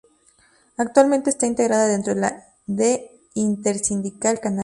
Actualmente 0.77 1.29
está 1.29 1.45
integrada 1.45 1.85
dentro 1.87 2.15
de 2.65 3.21
Intersindical 3.35 4.39
Canaria. 4.39 4.59